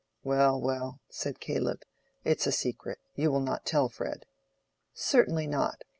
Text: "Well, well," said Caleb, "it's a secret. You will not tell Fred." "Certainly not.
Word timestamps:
"Well, 0.23 0.59
well," 0.59 0.99
said 1.11 1.39
Caleb, 1.39 1.83
"it's 2.23 2.47
a 2.47 2.51
secret. 2.51 2.97
You 3.13 3.29
will 3.31 3.39
not 3.39 3.67
tell 3.67 3.87
Fred." 3.87 4.25
"Certainly 4.95 5.45
not. 5.45 5.83